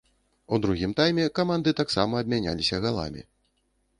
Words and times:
У 0.55 0.57
другім 0.63 0.95
тайме 0.99 1.25
каманды 1.41 1.75
таксама 1.81 2.13
абмяняліся 2.25 2.81
галамі. 2.87 3.21